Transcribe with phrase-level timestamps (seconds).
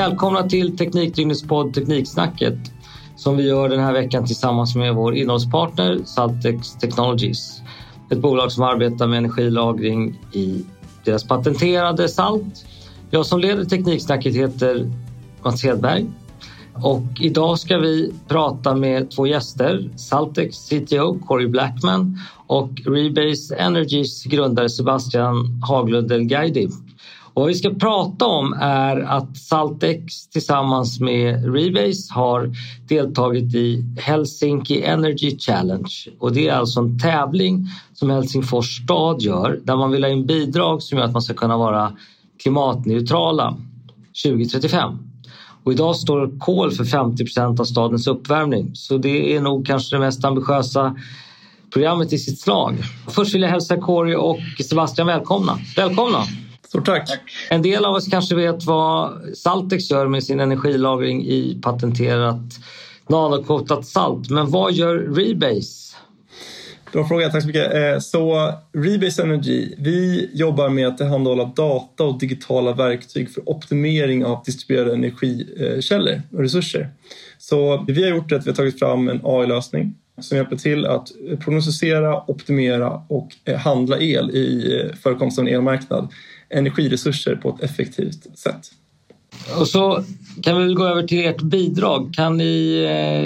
[0.00, 2.58] Välkomna till Teknikdygnets podd Tekniksnacket
[3.16, 7.62] som vi gör den här veckan tillsammans med vår innehållspartner Saltex Technologies.
[8.10, 10.64] Ett bolag som arbetar med energilagring i
[11.04, 12.64] deras patenterade salt.
[13.10, 14.90] Jag som leder Tekniksnacket heter
[15.42, 16.06] Mats Hedberg
[16.74, 19.90] och idag ska vi prata med två gäster.
[19.96, 26.68] Saltex CTO Corey Blackman och Rebase Energies grundare Sebastian Haglund Delgaidi.
[27.34, 32.50] Och vad vi ska prata om är att Saltex tillsammans med Rebase har
[32.88, 35.90] deltagit i Helsinki Energy Challenge.
[36.18, 40.26] Och det är alltså en tävling som Helsingfors stad gör där man vill ha in
[40.26, 41.92] bidrag som gör att man ska kunna vara
[42.42, 43.56] klimatneutrala
[44.24, 44.98] 2035.
[45.64, 48.70] Och idag står kol för 50 procent av stadens uppvärmning.
[48.74, 50.96] Så det är nog kanske det mest ambitiösa
[51.72, 52.76] programmet i sitt slag.
[53.08, 55.58] Först vill jag hälsa Kåre och Sebastian välkomna.
[55.76, 56.18] Välkomna!
[56.70, 57.10] Stort tack.
[57.50, 62.40] En del av oss kanske vet vad Saltex gör med sin energilagring i patenterat
[63.08, 64.30] nanokotat salt.
[64.30, 65.96] Men vad gör Rebase?
[66.92, 67.74] Bra fråga, tack så mycket.
[67.74, 74.24] Eh, så Rebase Energy, vi jobbar med att tillhandahålla data och digitala verktyg för optimering
[74.24, 76.88] av distribuerade energikällor och resurser.
[77.38, 80.56] Så det vi har gjort är att vi har tagit fram en AI-lösning som hjälper
[80.56, 81.08] till att
[81.40, 86.08] prognostisera, optimera och eh, handla el i eh, förekomsten av en elmarknad
[86.50, 88.70] energiresurser på ett effektivt sätt.
[89.58, 90.04] Och så
[90.42, 92.14] kan vi gå över till ert bidrag.
[92.14, 92.82] Kan ni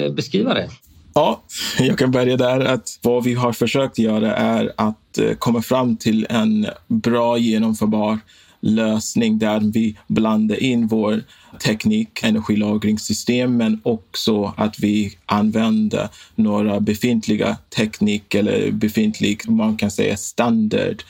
[0.07, 0.69] eh, beskriva det?
[1.13, 1.41] Ja,
[1.79, 2.59] jag kan börja där.
[2.59, 8.19] Att vad vi har försökt göra är att eh, komma fram till en bra genomförbar
[8.59, 11.23] lösning där vi blandar in vår
[11.63, 20.17] teknik, energilagringssystem, men också att vi använder några befintliga teknik eller befintlig, man kan säga
[20.17, 21.03] standard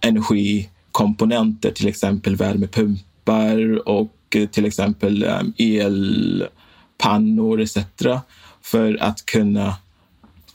[0.00, 7.78] energi komponenter, till exempel värmepumpar och eh, till exempel eh, elpannor etc.
[8.62, 9.74] för att kunna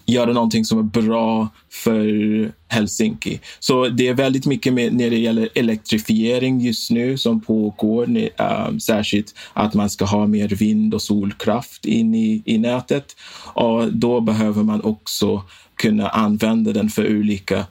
[0.06, 3.40] göra någonting som är bra för Helsinki.
[3.60, 8.30] Så det är väldigt mycket med, när det gäller elektrifiering just nu som pågår.
[8.68, 13.16] Um, särskilt att man ska ha mer vind och solkraft in i, i nätet.
[13.54, 15.44] Och då behöver man också
[15.76, 17.66] kunna använda den för olika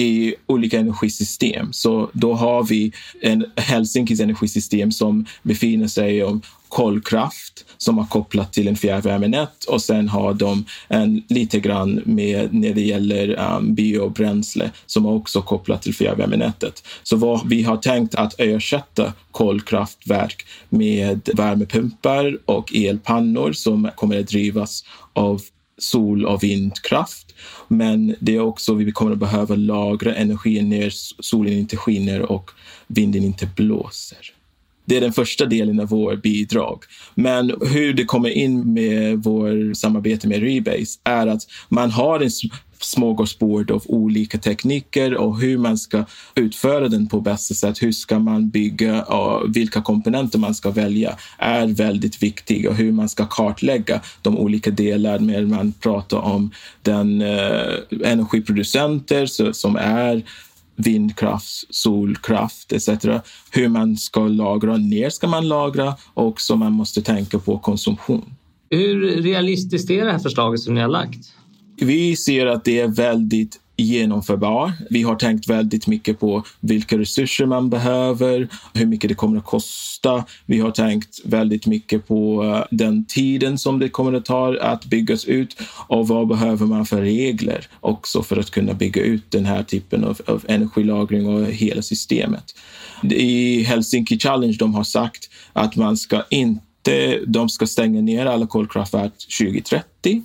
[0.00, 1.72] i olika energisystem.
[1.72, 8.52] Så då har vi en Helsinkis energisystem som befinner sig om kolkraft som har kopplat
[8.52, 13.74] till en fjärrvärmenät och sen har de en, lite grann med när det gäller um,
[13.74, 16.84] biobränsle som är också kopplat till fjärrvärmenätet.
[17.02, 24.28] Så vad vi har tänkt att ersätta kolkraftverk med värmepumpar och elpannor som kommer att
[24.28, 25.40] drivas av
[25.80, 27.34] sol och vindkraft.
[27.68, 30.90] Men det är också vi kommer att behöva lagra energi när
[31.22, 32.50] solen inte skiner och
[32.86, 34.32] vinden inte blåser.
[34.84, 36.82] Det är den första delen av vårt bidrag.
[37.14, 42.30] Men hur det kommer in med vårt samarbete med Rebase är att man har en
[42.80, 46.04] smörgåsbord av olika tekniker och hur man ska
[46.34, 47.82] utföra den på bästa sätt.
[47.82, 52.92] Hur ska man bygga och vilka komponenter man ska välja är väldigt viktigt och hur
[52.92, 56.50] man ska kartlägga de olika delarna när man pratar om
[56.82, 57.72] den eh,
[58.04, 60.22] energiproducenter som är
[60.76, 62.88] vindkraft, solkraft etc.
[63.50, 68.34] Hur man ska lagra, när ska man lagra och så man måste tänka på konsumtion.
[68.70, 71.32] Hur realistiskt är det här förslaget som ni har lagt?
[71.80, 74.72] Vi ser att det är väldigt genomförbar.
[74.90, 79.44] Vi har tänkt väldigt mycket på vilka resurser man behöver, hur mycket det kommer att
[79.44, 80.24] kosta.
[80.46, 84.84] Vi har tänkt väldigt mycket på eh, den tiden som det kommer att ta att
[84.84, 89.44] byggas ut och vad behöver man för regler också för att kunna bygga ut den
[89.44, 92.44] här typen av, av energilagring och hela systemet.
[93.02, 98.46] I Helsinki Challenge de har sagt att man ska inte de ska stänga ner alla
[98.46, 100.22] kolkraftverk 2030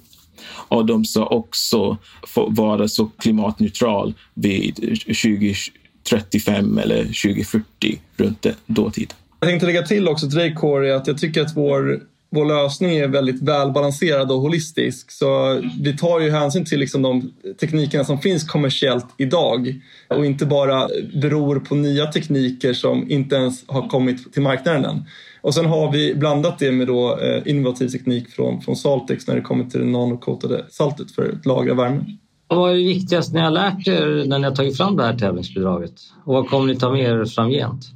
[0.48, 1.98] och de ska också
[2.28, 9.14] få vara så klimatneutral vid 2035 eller 2040 runt dåtid.
[9.40, 12.98] Jag tänkte lägga till också till dig Corey att jag tycker att vår vår lösning
[12.98, 15.12] är väldigt välbalanserad och holistisk.
[15.12, 20.46] Så vi tar ju hänsyn till liksom de teknikerna som finns kommersiellt idag och inte
[20.46, 20.88] bara
[21.22, 25.04] beror på nya tekniker som inte ens har kommit till marknaden än.
[25.42, 29.36] Och sen har vi blandat det med då, eh, innovativ teknik från, från Saltex när
[29.36, 32.06] det kommer till det nanokotade saltet för att lagra värme.
[32.48, 35.18] vad är det viktigaste ni har lärt er när ni har tagit fram det här
[35.18, 35.94] tävlingsbidraget?
[36.26, 37.95] Och vad kommer ni ta med er framgent?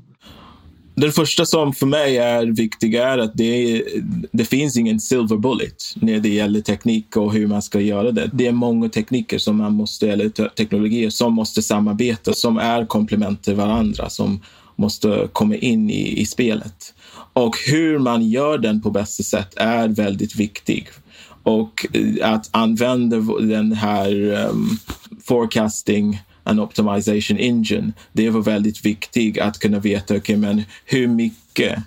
[1.00, 3.84] Det första som för mig är viktigt är att det,
[4.32, 8.30] det finns ingen silver bullet när det gäller teknik och hur man ska göra det.
[8.34, 13.44] Det är många tekniker som man måste, eller teknologier som måste samarbeta, som är komplement
[13.44, 14.42] till varandra, som
[14.76, 16.94] måste komma in i, i spelet.
[17.34, 20.90] Och hur man gör den på bästa sätt är väldigt viktigt.
[21.44, 24.78] Och eh, att använda den här um,
[25.24, 31.80] forecasting and optimization engine, det var väldigt viktigt att kunna veta okay, men hur mycket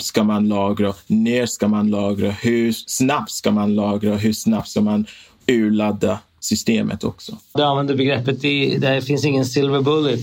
[0.00, 4.80] ska man lagra, när ska man lagra, hur snabbt ska man lagra, hur snabbt ska
[4.80, 5.06] man
[5.46, 7.36] urladda systemet också.
[7.54, 8.42] Du använder begreppet,
[8.80, 10.20] det finns ingen silver bullet.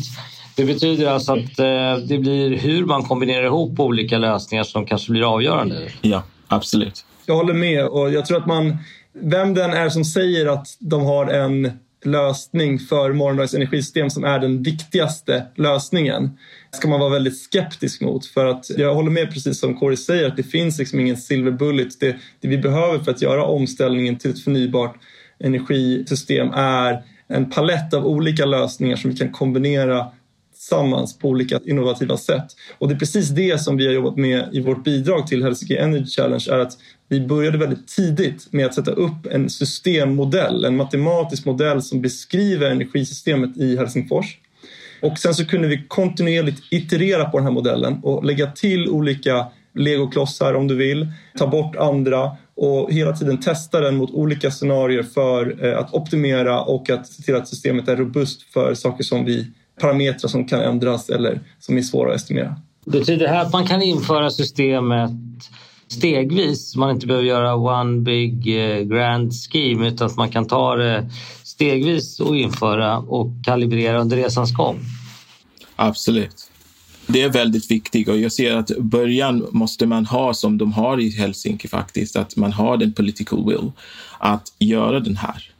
[0.56, 5.12] Det betyder alltså att eh, det blir hur man kombinerar ihop olika lösningar som kanske
[5.12, 5.92] blir avgörande?
[6.02, 7.06] Ja, absolut.
[7.26, 8.78] Jag håller med och jag tror att man,
[9.14, 11.72] vem den är som säger att de har en
[12.06, 16.38] lösning för morgondagens energisystem som är den viktigaste lösningen
[16.72, 18.26] ska man vara väldigt skeptisk mot.
[18.26, 21.52] För att jag håller med precis som Kåre säger att det finns liksom ingen silver
[21.52, 22.00] bullet.
[22.00, 24.96] Det, det vi behöver för att göra omställningen till ett förnybart
[25.40, 30.08] energisystem är en palett av olika lösningar som vi kan kombinera
[30.64, 32.46] tillsammans på olika innovativa sätt.
[32.78, 35.78] Och det är precis det som vi har jobbat med i vårt bidrag till Helsinki
[35.78, 36.78] Energy Challenge är att
[37.10, 42.72] vi började väldigt tidigt med att sätta upp en systemmodell, en matematisk modell som beskriver
[42.72, 44.38] energisystemet i Helsingfors.
[45.02, 49.46] Och sen så kunde vi kontinuerligt iterera på den här modellen och lägga till olika
[49.76, 51.08] legoklossar om du vill,
[51.38, 56.62] ta bort andra och hela tiden testa den mot olika scenarier för eh, att optimera
[56.62, 59.48] och att se till att systemet är robust för saker som vi
[59.80, 62.56] parametrar som kan ändras eller som är svåra att estimera.
[62.86, 65.12] Betyder det här att man kan införa systemet
[65.88, 66.76] stegvis?
[66.76, 71.10] Man inte behöver göra one big eh, grand scheme utan att man kan ta det
[71.44, 74.80] stegvis och införa och kalibrera under resans gång?
[75.76, 76.50] Absolut.
[77.08, 81.00] Det är väldigt viktigt och jag ser att början måste man ha som de har
[81.00, 83.72] i Helsinki faktiskt, att man har den political will
[84.20, 85.53] att göra den här.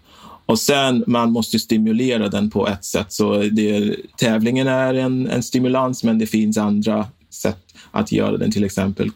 [0.46, 3.14] Och sen man måste stimulera den på ett sätt.
[3.14, 8.52] Så det, tävlingen är en, en stimulans, men det finns andra sätt att göra den.
[8.52, 9.12] Till exempel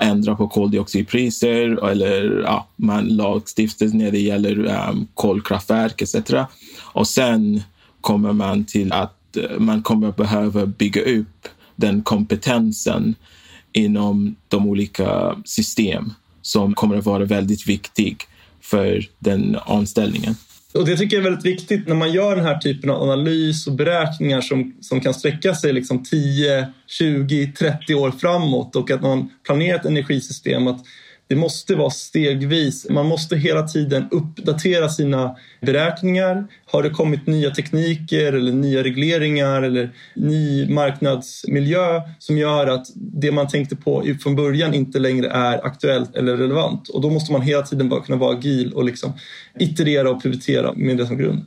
[0.00, 4.58] ändra på koldioxidpriser eller ja, man lagstiftar när det gäller
[4.90, 6.14] um, kolkraftverk etc.
[6.80, 7.62] Och sen
[8.00, 13.14] kommer man till att eh, man kommer behöva bygga upp den kompetensen
[13.72, 16.12] inom de olika system
[16.42, 18.16] som kommer att vara väldigt viktig
[18.60, 20.34] för den omställningen.
[20.74, 23.66] Och det tycker jag är väldigt viktigt när man gör den här typen av analys
[23.66, 29.02] och beräkningar som, som kan sträcka sig liksom 10, 20, 30 år framåt och att
[29.02, 30.66] man planerar ett energisystem.
[30.66, 30.80] Att
[31.30, 32.86] det måste vara stegvis.
[32.90, 36.46] Man måste hela tiden uppdatera sina beräkningar.
[36.66, 43.32] Har det kommit nya tekniker eller nya regleringar eller ny marknadsmiljö som gör att det
[43.32, 46.88] man tänkte på från början inte längre är aktuellt eller relevant?
[46.88, 49.12] Och då måste man hela tiden bara kunna vara agil och liksom
[49.58, 51.44] iterera och prioritera med det som grund.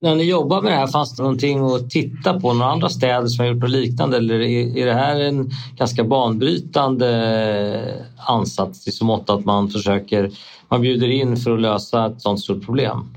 [0.00, 2.52] När ni jobbar med det här, fanns det någonting att titta på?
[2.52, 4.16] Några andra städer som har gjort något liknande?
[4.16, 4.40] Eller
[4.76, 10.30] är det här en ganska banbrytande ansats i så mått att man försöker,
[10.68, 13.14] man bjuder in för att lösa ett sådant stort problem?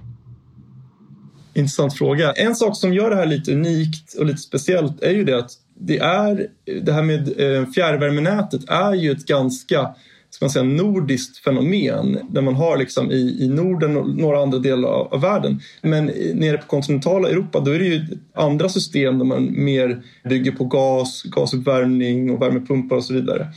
[1.53, 2.31] Intressant fråga.
[2.31, 5.51] En sak som gör det här lite unikt och lite speciellt är ju det att
[5.79, 6.47] det är
[6.81, 9.95] det här med eh, fjärrvärmenätet är ju ett ganska
[10.31, 14.59] ska man säga, nordiskt fenomen där man har liksom i, i Norden och några andra
[14.59, 15.61] delar av, av, världen.
[15.81, 18.05] Men nere på kontinentala Europa då är det ju
[18.35, 23.47] andra system där man mer bygger på gas, gasuppvärmning och värmepumpar och så vidare.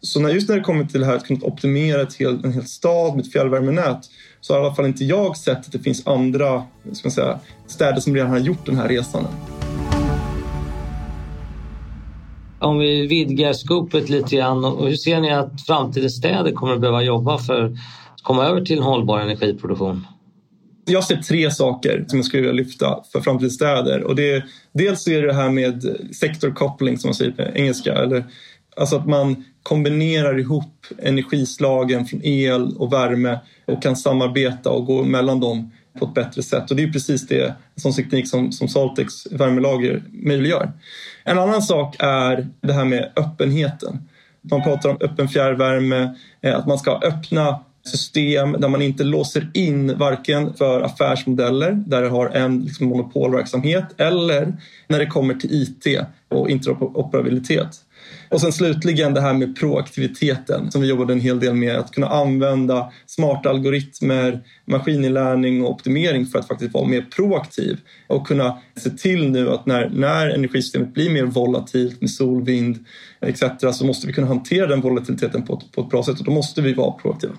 [0.00, 2.52] Så när, just när det kommer till det här att kunna optimera ett hel, en
[2.52, 4.00] hel stad med ett fjärrvärmenät
[4.40, 7.40] så har i alla fall inte jag sett att det finns andra ska man säga,
[7.66, 9.24] städer som redan har gjort den här resan.
[12.62, 16.80] Om vi vidgar skopet lite grann, och hur ser ni att framtidens städer kommer att
[16.80, 17.72] behöva jobba för att
[18.22, 20.06] komma över till en hållbar energiproduktion?
[20.84, 24.02] Jag ser tre saker som jag skulle vilja lyfta för framtidens städer.
[24.02, 27.92] Och det, dels är det det här med sektorkoppling som man säger på engelska.
[27.94, 28.24] Eller,
[28.76, 35.04] alltså att man kombinerar ihop energislagen från el och värme och kan samarbeta och gå
[35.04, 36.70] mellan dem på ett bättre sätt.
[36.70, 40.72] Och det är precis det, en sån teknik som, som Saltex värmelager möjliggör.
[41.24, 44.08] En annan sak är det här med öppenheten.
[44.40, 49.04] Man pratar om öppen fjärrvärme, eh, att man ska ha öppna system där man inte
[49.04, 54.56] låser in varken för affärsmodeller där det har en liksom monopolverksamhet eller
[54.88, 57.80] när det kommer till IT och interoperabilitet.
[58.28, 61.76] Och sen slutligen det här med proaktiviteten som vi jobbade en hel del med.
[61.76, 68.26] Att kunna använda smarta algoritmer, maskininlärning och optimering för att faktiskt vara mer proaktiv och
[68.26, 72.84] kunna se till nu att när, när energisystemet blir mer volatilt med sol, vind
[73.20, 73.42] etc.
[73.72, 76.30] så måste vi kunna hantera den volatiliteten på ett, på ett bra sätt och då
[76.30, 77.34] måste vi vara proaktiva.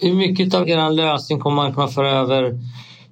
[0.00, 2.60] Hur mycket av er lösning kommer man kunna föra över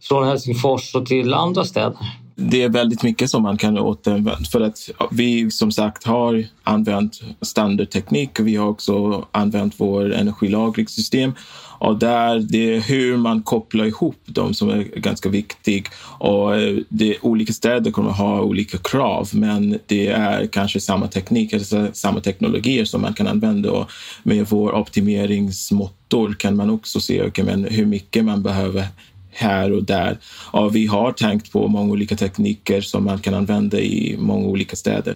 [0.02, 1.98] från Helsingfors och till andra städer?
[2.34, 7.20] Det är väldigt mycket som man kan återanvända för att vi som sagt har använt
[7.40, 8.40] standardteknik.
[8.40, 11.32] Vi har också använt vår energilagringssystem
[11.78, 15.88] och där det är hur man kopplar ihop dem som är ganska viktigt.
[16.18, 21.08] Och eh, det, olika städer kommer att ha olika krav, men det är kanske samma
[21.08, 23.70] teknik, alltså samma teknologier som man kan använda.
[23.70, 23.90] Och
[24.22, 28.86] med vår optimeringsmotor kan man också se okay, men hur mycket man behöver
[29.30, 30.18] här och där.
[30.50, 34.76] Och vi har tänkt på många olika tekniker som man kan använda i många olika
[34.76, 35.14] städer.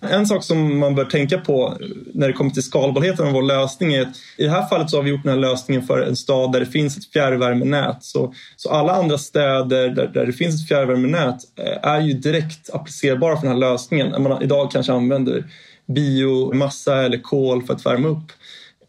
[0.00, 1.76] En sak som man bör tänka på
[2.14, 4.96] när det kommer till skalbarheten av vår lösning är att i det här fallet så
[4.96, 8.04] har vi gjort den här lösningen för en stad där det finns ett fjärrvärmenät.
[8.04, 12.70] Så, så alla andra städer där, där det finns ett fjärrvärmenät eh, är ju direkt
[12.74, 14.22] applicerbara för den här lösningen.
[14.22, 15.44] Man idag kanske använder
[15.86, 18.32] biomassa eller kol för att värma upp.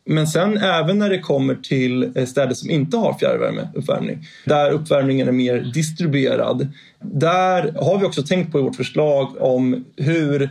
[0.06, 5.28] Men sen även när det kommer till eh, städer som inte har fjärrvärmeuppvärmning, där uppvärmningen
[5.28, 6.68] är mer distribuerad.
[7.00, 10.50] Där har vi också tänkt på i vårt förslag om hur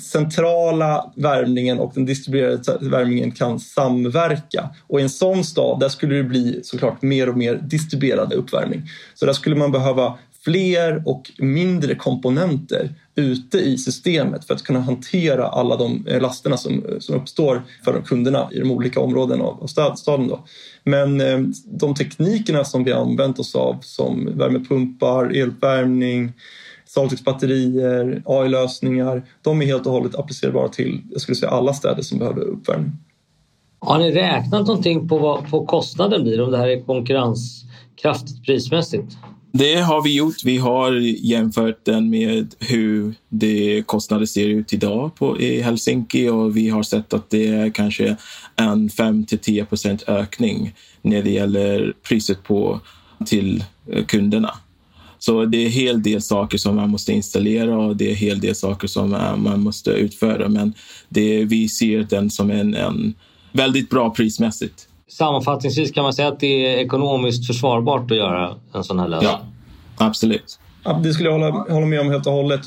[0.00, 4.70] centrala värmningen och den distribuerade värmningen kan samverka.
[4.86, 8.82] Och i en sån stad där skulle det bli såklart mer och mer distribuerad uppvärmning.
[9.14, 14.80] Så där skulle man behöva fler och mindre komponenter ute i systemet för att kunna
[14.80, 19.44] hantera alla de eh, lasterna som, eh, som uppstår för kunderna i de olika områdena
[19.44, 20.28] av staden.
[20.28, 20.44] Då.
[20.84, 26.32] Men eh, de teknikerna som vi har använt oss av som värmepumpar, elvärmning,
[26.94, 32.18] Saltix-batterier, AI-lösningar, de är helt och hållet applicerbara till jag skulle säga, alla städer som
[32.18, 32.92] behöver uppvärmning.
[33.78, 39.16] Har ni räknat någonting på vad på kostnaden blir om det här är konkurrenskraftigt prismässigt?
[39.52, 40.44] Det har vi gjort.
[40.44, 40.92] Vi har
[41.26, 46.82] jämfört den med hur det kostnader ser ut idag på, i Helsinki och vi har
[46.82, 48.16] sett att det är kanske
[48.56, 52.80] en 5 till 10 procent ökning när det gäller priset på
[53.26, 53.64] till
[54.06, 54.50] kunderna.
[55.24, 58.16] Så det är en hel del saker som man måste installera och det är en
[58.16, 60.48] hel del saker som man måste utföra.
[60.48, 60.74] Men
[61.08, 63.14] det, vi ser den som en, en
[63.52, 64.88] väldigt bra prismässigt.
[65.08, 69.30] Sammanfattningsvis kan man säga att det är ekonomiskt försvarbart att göra en sån här lösning?
[69.30, 69.46] Ja,
[70.06, 70.58] absolut.
[70.84, 72.60] Ja, det skulle jag hålla, hålla med om helt och hållet.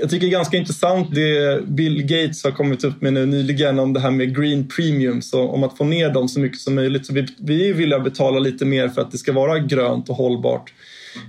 [0.00, 3.78] Jag tycker det är ganska intressant det Bill Gates har kommit upp med nu nyligen
[3.78, 6.74] om det här med green premiums och om att få ner dem så mycket som
[6.74, 7.06] möjligt.
[7.06, 10.72] Så vi, vi vill betala lite mer för att det ska vara grönt och hållbart.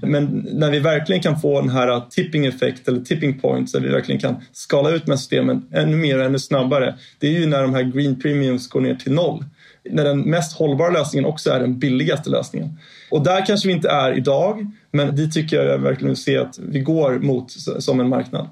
[0.01, 3.79] Men när vi verkligen kan få den här uh, tipping effect eller tipping point så
[3.79, 6.95] vi verkligen kan skala ut med systemen ännu mer och ännu snabbare.
[7.19, 9.45] Det är ju när de här green premiums går ner till noll.
[9.89, 12.79] När den mest hållbara lösningen också är den billigaste lösningen.
[13.11, 16.79] Och där kanske vi inte är idag, men det tycker jag verkligen se att vi
[16.79, 18.49] går mot som en marknad.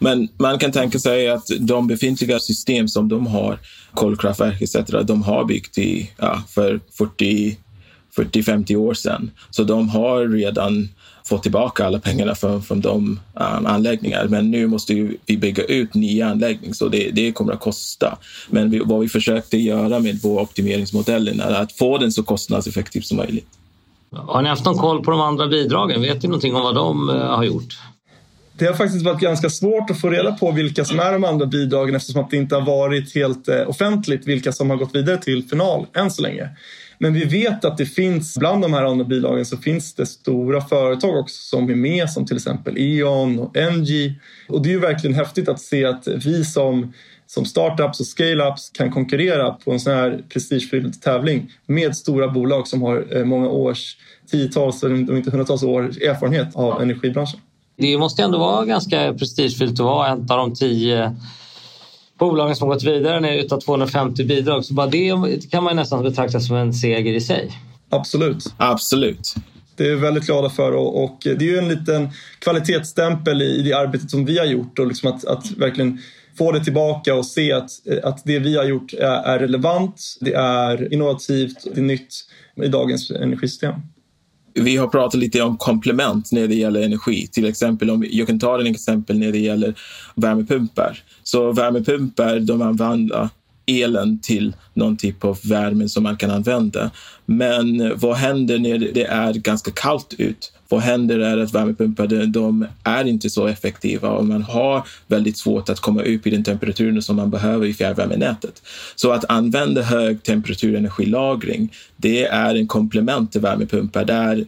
[0.00, 3.58] Men man kan tänka sig att de befintliga system som de har,
[3.94, 7.56] kolkraftverk etc., de har byggt i, ja, för 40
[8.22, 9.30] 40-50 år sedan.
[9.50, 10.88] Så de har redan
[11.28, 14.28] fått tillbaka alla pengarna från, från de um, anläggningar.
[14.28, 14.94] Men nu måste
[15.26, 18.18] vi bygga ut nya anläggningar, så det, det kommer att kosta.
[18.50, 23.00] Men vi, vad vi försökte göra med vår optimeringsmodell är att få den så kostnadseffektiv
[23.00, 23.48] som möjligt.
[24.12, 26.00] Har ni haft någon koll på de andra bidragen?
[26.00, 27.78] Vet ni någonting om vad de uh, har gjort?
[28.58, 31.46] Det har faktiskt varit ganska svårt att få reda på vilka som är de andra
[31.46, 35.16] bidragen eftersom att det inte har varit helt eh, offentligt vilka som har gått vidare
[35.16, 36.48] till final än så länge.
[36.98, 40.60] Men vi vet att det finns, bland de här andra bidragen, så finns det stora
[40.60, 44.20] företag också som är med som till exempel E.ON och NG.
[44.48, 46.92] Och det är ju verkligen häftigt att se att vi som
[47.26, 52.68] som startups och scale-ups kan konkurrera på en sån här prestigefylld tävling med stora bolag
[52.68, 53.96] som har eh, många års,
[54.30, 57.40] tiotals, om inte hundratals år erfarenhet av energibranschen.
[57.78, 61.16] Det måste ändå vara ganska prestigefyllt att vara en av de tio
[62.18, 64.64] bolagen som gått vidare utav 250 bidrag.
[64.64, 67.52] Så bara det kan man nästan betrakta som en seger i sig.
[67.88, 68.44] Absolut.
[68.56, 69.34] Absolut.
[69.76, 72.08] Det är vi väldigt glada för och, och det är ju en liten
[72.38, 75.98] kvalitetsstämpel i, det arbetet som vi har gjort och liksom att, att verkligen
[76.38, 77.70] få det tillbaka och se att,
[78.02, 82.14] att det vi har gjort är, är relevant, det är innovativt, det är nytt
[82.62, 83.74] i dagens energisystem.
[84.60, 87.26] Vi har pratat lite om komplement när det gäller energi.
[87.26, 89.74] Till exempel om jag kan ta ett exempel när det gäller
[90.14, 91.02] värmepumpar.
[91.22, 93.28] Så värmepumpar, de använder
[93.66, 96.90] elen till någon typ av värme som man kan använda.
[97.26, 100.52] Men vad händer när det är ganska kallt ut?
[100.70, 105.68] Vad händer är att värmepumpar de är inte så effektiva och man har väldigt svårt
[105.68, 108.62] att komma upp i den temperaturen som man behöver i fjärrvärmenätet.
[108.96, 114.04] Så att använda hög temperaturenergilagring, det är en komplement till värmepumpar.
[114.04, 114.46] Där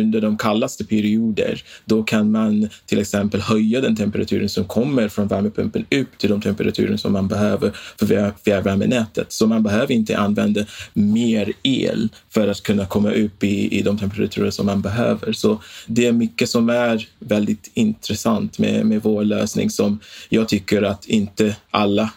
[0.00, 5.28] under de kallaste perioder, då kan man till exempel höja den temperaturen som kommer från
[5.28, 9.32] värmepumpen upp till de temperaturer som man behöver för fjärrvärmenätet.
[9.32, 10.60] Så man behöver inte använda
[10.92, 15.32] mer el för att kunna komma upp i, i de temperaturer som man behöver.
[15.32, 20.48] Så så det är mycket som är väldigt intressant med, med vår lösning som jag
[20.48, 22.10] tycker att inte alla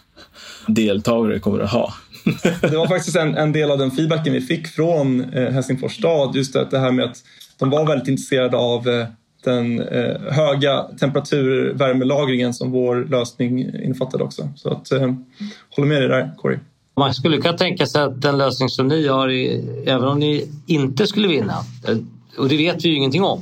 [0.67, 1.93] deltagare kommer att ha.
[2.61, 6.35] det var faktiskt en, en, del av den feedbacken vi fick från eh, Helsingfors stad.
[6.35, 7.17] Just det, det här med att
[7.59, 9.07] de var väldigt intresserade av eh,
[9.43, 14.49] den eh, höga temperaturvärmelagringen som vår lösning innefattade också.
[14.55, 15.13] Så att, eh,
[15.75, 16.57] håller med dig där, Corey.
[16.97, 19.29] Man skulle kunna tänka sig att den lösning som ni har,
[19.85, 21.53] även om ni inte skulle vinna,
[21.87, 21.97] eh,
[22.37, 23.41] och det vet vi ju ingenting om,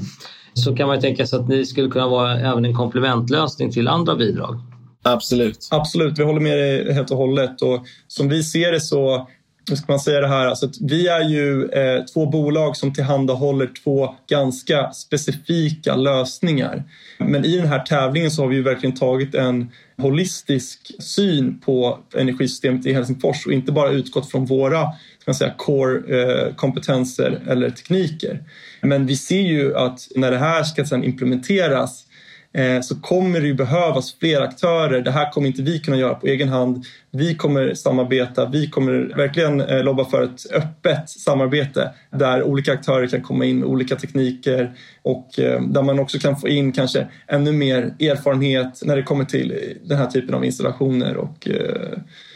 [0.54, 4.16] så kan man tänka sig att ni skulle kunna vara även en komplementlösning till andra
[4.16, 4.62] bidrag.
[5.04, 5.68] Absolut.
[5.72, 7.62] Absolut, vi håller med dig helt och hållet.
[7.62, 9.28] Och som vi ser det så
[9.70, 10.48] hur ska man säga det här?
[10.48, 16.84] Alltså vi är ju eh, två bolag som tillhandahåller två ganska specifika lösningar.
[17.18, 22.00] Men i den här tävlingen så har vi ju verkligen tagit en holistisk syn på
[22.18, 24.88] energisystemet i Helsingfors och inte bara utgått från våra
[25.26, 28.44] kan säga, core-kompetenser eh, eller tekniker.
[28.82, 32.06] Men vi ser ju att när det här ska sedan implementeras
[32.54, 35.02] eh, så kommer det ju behövas fler aktörer.
[35.02, 36.86] Det här kommer inte vi kunna göra på egen hand.
[37.12, 38.46] Vi kommer samarbeta.
[38.46, 43.60] Vi kommer verkligen eh, lobba för ett öppet samarbete där olika aktörer kan komma in
[43.60, 45.30] med olika tekniker och
[45.62, 49.98] där man också kan få in kanske ännu mer erfarenhet när det kommer till den
[49.98, 51.48] här typen av installationer och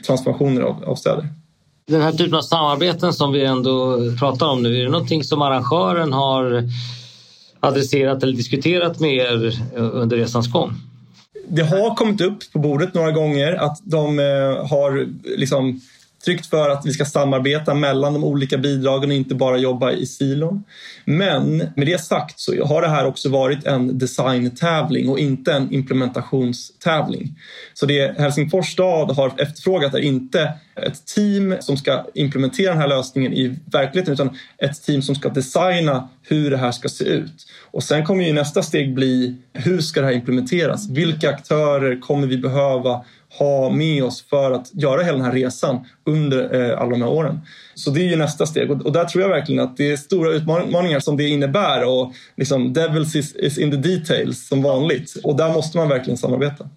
[0.06, 1.30] transformationer av städer.
[1.88, 5.42] Den här typen av samarbeten som vi ändå pratar om nu, är det någonting som
[5.42, 6.64] arrangören har
[7.60, 10.74] adresserat eller diskuterat med er eh, under resans gång?
[11.48, 15.82] Det har kommit upp på bordet några gånger att de eh, har liksom
[16.26, 20.06] tryckt för att vi ska samarbeta mellan de olika bidragen och inte bara jobba i
[20.06, 20.64] silon.
[21.06, 25.74] Men med det sagt så har det här också varit en designtävling och inte en
[25.74, 27.40] implementationstävling.
[27.74, 32.88] Så det Helsingfors stad har efterfrågat är inte ett team som ska implementera den här
[32.88, 37.48] lösningen i verkligheten utan ett team som ska designa hur det här ska se ut.
[37.72, 40.90] Och sen kommer ju nästa steg bli hur ska det här implementeras?
[40.90, 43.06] Vilka aktörer kommer vi behöva
[43.38, 47.10] ha med oss för att göra hela den här resan under eh, alla de här
[47.10, 47.40] åren.
[47.76, 50.32] Så det är ju nästa steg och, där tror jag verkligen att det är stora
[50.32, 55.36] utmaningar som det innebär och liksom devils is, is in the details som vanligt och
[55.36, 56.70] där måste man verkligen samarbeta.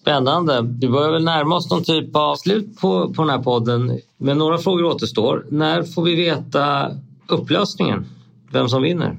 [0.00, 0.60] Spännande.
[0.80, 3.98] Vi börjar väl närma oss någon typ av slut på, på den här podden.
[4.18, 5.46] Men några frågor återstår.
[5.50, 6.90] När får vi veta
[7.28, 8.06] upplösningen?
[8.52, 9.18] Vem som vinner?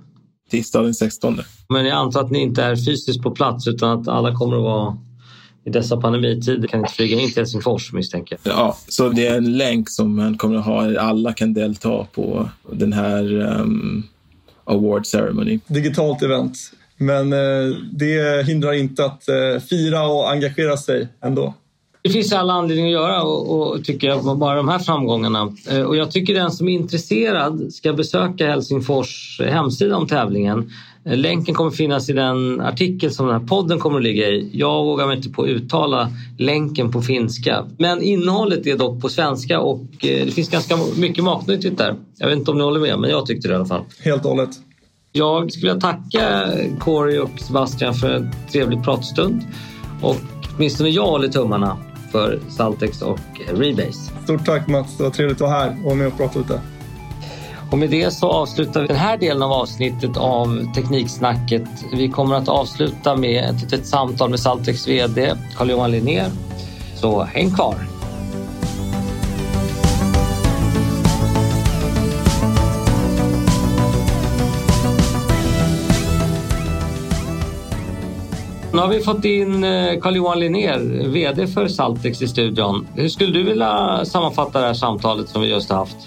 [0.51, 1.39] Tisdag den 16.
[1.69, 4.63] Men jag antar att ni inte är fysiskt på plats utan att alla kommer att
[4.63, 4.97] vara
[5.65, 8.53] i dessa pandemitider kan inte flyga in till Helsingfors misstänker jag.
[8.53, 10.99] Ja, så det är en länk som man kommer att ha.
[10.99, 14.03] Alla kan delta på den här um,
[14.63, 15.59] award ceremony.
[15.67, 16.57] Digitalt event.
[16.97, 21.53] Men eh, det hindrar inte att eh, fira och engagera sig ändå.
[22.01, 25.53] Det finns alla anledning att göra och, och tycker jag, bara de här framgångarna.
[25.69, 30.71] Eh, och jag tycker den som är intresserad ska besöka Helsingfors hemsida om tävlingen.
[31.05, 34.49] Eh, länken kommer finnas i den artikel som den här podden kommer att ligga i.
[34.53, 37.65] Jag vågar mig inte på att uttala länken på finska.
[37.77, 41.95] Men innehållet är dock på svenska och eh, det finns ganska mycket matnyttigt där.
[42.17, 43.83] Jag vet inte om ni håller med, men jag tyckte det i alla fall.
[43.99, 44.49] Helt och hållet.
[45.11, 49.41] Jag skulle vilja tacka Corey och Sebastian för en trevlig pratstund.
[50.01, 50.17] Och
[50.55, 51.77] åtminstone jag håller tummarna
[52.11, 53.19] för Saltex och
[53.53, 54.11] Rebase.
[54.23, 56.61] Stort tack Mats, det var trevligt att vara här och vara med och prata lite.
[57.73, 61.63] Och med det så avslutar vi den här delen av avsnittet av Tekniksnacket.
[61.93, 66.29] Vi kommer att avsluta med ett litet samtal med Saltex VD Carl-Johan Linnér.
[66.95, 67.75] Så häng kvar!
[78.71, 82.87] Nu har vi fått in eh, Carl-Johan Linnér, VD för Saltex i studion.
[82.95, 85.97] Hur skulle du vilja sammanfatta det här samtalet som vi just har haft?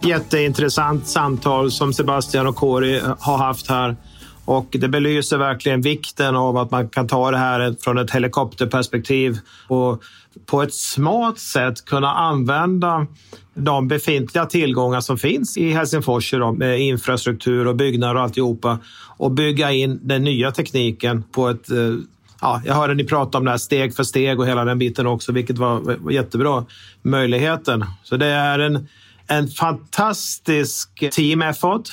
[0.00, 3.96] Jätteintressant samtal som Sebastian och Kori eh, har haft här.
[4.44, 9.38] Och det belyser verkligen vikten av att man kan ta det här från ett helikopterperspektiv
[9.68, 10.02] och
[10.46, 13.06] på ett smart sätt kunna använda
[13.54, 18.78] de befintliga tillgångar som finns i Helsingfors med infrastruktur och byggnader och alltihopa
[19.16, 21.94] och bygga in den nya tekniken på ett eh,
[22.40, 25.06] Ja, jag hörde ni prata om det här steg för steg och hela den biten
[25.06, 26.64] också, vilket var jättebra.
[27.02, 27.84] Möjligheten.
[28.02, 28.88] Så det är en
[29.28, 31.88] en fantastisk team effort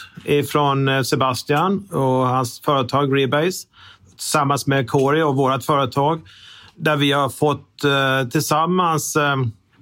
[0.51, 3.67] från eh, Sebastian och hans företag Rebase
[4.17, 6.21] tillsammans med Corey och vårt företag
[6.75, 9.35] där vi har fått eh, tillsammans eh,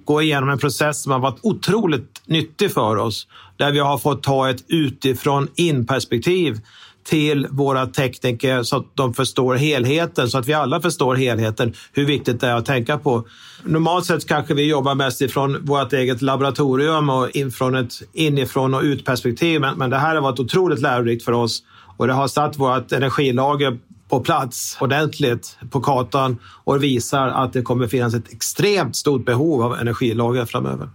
[0.04, 3.26] gå igenom en process som har varit otroligt nyttig för oss.
[3.56, 6.60] Där vi har fått ta ett utifrån in-perspektiv
[7.04, 12.04] till våra tekniker så att de förstår helheten, så att vi alla förstår helheten, hur
[12.04, 13.24] viktigt det är att tänka på.
[13.64, 18.82] Normalt sett kanske vi jobbar mest ifrån vårt eget laboratorium och från ett inifrån och
[18.82, 21.62] ut-perspektiv, men, men det här har varit otroligt lärorikt för oss
[21.96, 27.62] Och det har satt vårt energilager på plats ordentligt på kartan och visar att det
[27.62, 30.88] kommer finnas ett extremt stort behov av energilager framöver.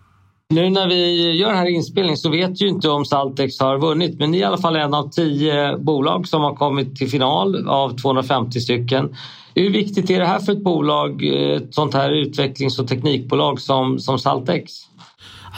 [0.53, 4.19] Nu när vi gör den här inspelningen så vet ju inte om Saltex har vunnit
[4.19, 7.67] men ni är i alla fall en av tio bolag som har kommit till final
[7.67, 9.15] av 250 stycken.
[9.55, 13.61] Hur viktigt är det här för ett bolag, eh, ett sånt här utvecklings och teknikbolag
[13.61, 14.73] som, som Saltex?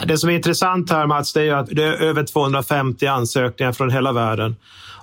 [0.06, 3.90] Det som är intressant här Mats, det är att det är över 250 ansökningar från
[3.90, 4.56] hela världen.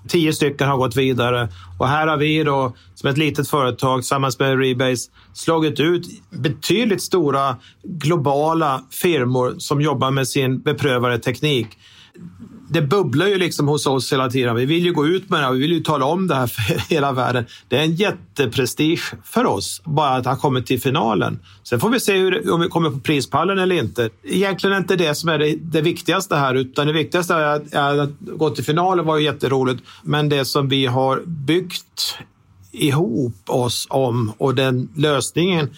[0.09, 1.49] Tio stycken har gått vidare.
[1.79, 7.01] Och här har vi då som ett litet företag tillsammans med Rebase slagit ut betydligt
[7.01, 11.67] stora globala firmor som jobbar med sin beprövade teknik
[12.69, 14.55] det bubblar ju liksom hos oss hela tiden.
[14.55, 16.47] Vi vill ju gå ut med det här, vi vill ju tala om det här
[16.47, 17.45] för hela världen.
[17.67, 21.39] Det är en jätteprestige för oss, bara att ha kommit till finalen.
[21.63, 24.09] Sen får vi se hur, om vi kommer på prispallen eller inte.
[24.23, 27.73] Egentligen är inte det som är det, det viktigaste här, utan det viktigaste är att,
[27.73, 29.83] är att gå till finalen var ju jätteroligt.
[30.03, 32.17] Men det som vi har byggt
[32.71, 35.69] ihop oss om och den lösningen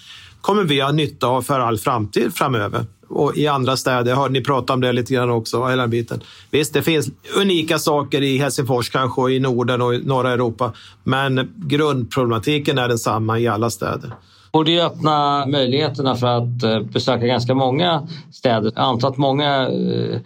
[0.42, 4.12] kommer vi ha nytta av för all framtid framöver och i andra städer.
[4.12, 6.22] Jag hörde ni prata om det lite grann också, hela biten.
[6.52, 10.74] Visst, det finns unika saker i Helsingfors kanske, och i Norden och i norra Europa.
[11.04, 14.14] Men grundproblematiken är densamma i alla städer
[14.52, 18.72] borde ju öppna möjligheterna för att eh, besöka ganska många städer.
[18.76, 20.20] Jag antar att många eh,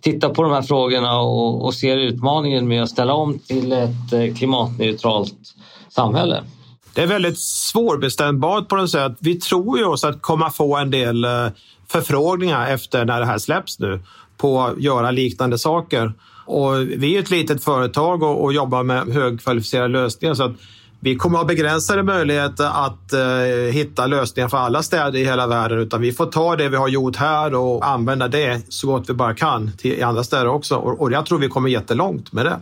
[0.00, 4.34] tittar på de här frågorna och, ser utmaningen med att ställa om till ett eh,
[4.34, 5.34] klimatneutralt
[5.88, 6.42] samhälle.
[6.94, 9.12] Det är väldigt svårbestämbart på något sätt.
[9.18, 11.46] Vi tror ju oss att komma få en del eh,
[11.88, 14.00] förfrågningar efter när det här släpps nu
[14.36, 16.12] på att göra liknande saker.
[16.46, 20.52] Och vi är ett litet företag och, och jobbar med högkvalificerade lösningar så att
[21.02, 25.46] vi kommer att ha begränsade möjligheter att eh, hitta lösningar för alla städer i hela
[25.46, 29.10] världen utan vi får ta det vi har gjort här och använda det så gott
[29.10, 30.76] vi bara kan till, i andra städer också.
[30.76, 32.60] Och, och jag tror vi kommer jättelångt med det.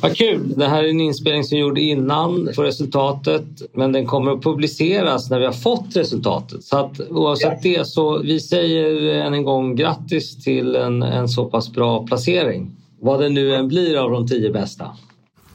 [0.00, 0.54] Vad kul!
[0.56, 4.42] Det här är en inspelning som vi gjorde innan för resultatet men den kommer att
[4.42, 6.64] publiceras när vi har fått resultatet.
[6.64, 7.78] Så att oavsett ja.
[7.78, 12.70] det så vi säger än en gång grattis till en, en så pass bra placering.
[13.00, 14.90] Vad det nu än blir av de tio bästa.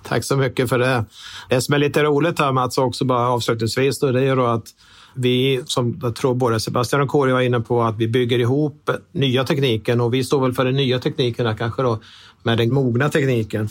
[0.04, 1.06] Tack så mycket för det.
[1.50, 4.68] Det som är lite roligt här Mats, också bara avslutningsvis, då, det är då att
[5.16, 8.90] vi, som jag tror både Sebastian och Kåre var inne på, att vi bygger ihop
[9.12, 12.00] nya tekniken och vi står väl för den nya tekniken här kanske då,
[12.44, 13.70] med den mogna tekniken.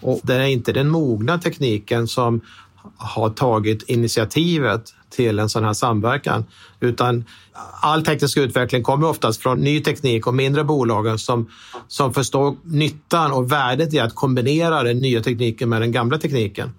[0.00, 2.40] Och det är inte den mogna tekniken som
[2.96, 6.44] har tagit initiativet till en sån här samverkan,
[6.80, 7.24] utan
[7.80, 11.50] all teknisk utveckling kommer oftast från ny teknik och mindre bolagen som,
[11.88, 16.70] som förstår nyttan och värdet i att kombinera den nya tekniken med den gamla tekniken.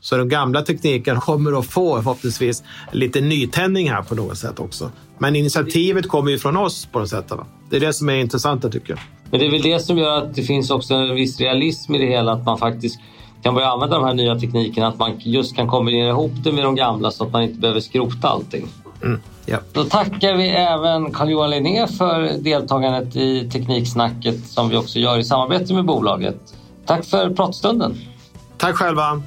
[0.00, 4.90] Så den gamla tekniken kommer att få förhoppningsvis lite nytändning här på något sätt också.
[5.18, 7.30] Men initiativet kommer ju från oss på något sätt.
[7.30, 7.46] Va?
[7.70, 8.98] Det är det som är intressant tycker jag.
[9.30, 11.98] Men det är väl det som gör att det finns också en viss realism i
[11.98, 13.00] det hela, att man faktiskt
[13.42, 16.64] kan börja använda de här nya teknikerna, att man just kan kombinera ihop det med
[16.64, 18.68] de gamla så att man inte behöver skrota allting.
[19.02, 19.58] Mm, ja.
[19.72, 25.24] Då tackar vi även Carl-Johan Linné för deltagandet i Tekniksnacket som vi också gör i
[25.24, 26.54] samarbete med bolaget.
[26.86, 27.96] Tack för pratstunden.
[28.56, 29.22] Tack själva.